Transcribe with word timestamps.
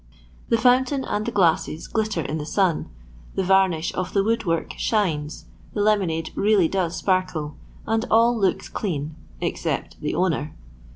The 0.49 0.57
fountain 0.57 1.05
and 1.05 1.27
the 1.27 1.31
glasses 1.31 1.87
glitter 1.87 2.21
in 2.23 2.39
the 2.39 2.45
sun, 2.47 2.89
the 3.35 3.43
varnish 3.43 3.93
of 3.93 4.13
the 4.13 4.23
wood 4.23 4.45
work 4.45 4.73
shines, 4.75 5.45
the 5.75 5.81
lemonade 5.81 6.31
really 6.33 6.67
does 6.67 6.95
sparkle, 6.95 7.55
and 7.85 8.03
all 8.09 8.35
looks 8.35 8.67
dean— 8.67 9.15
except 9.41 10.01
the 10.01 10.15
owner. 10.15 10.55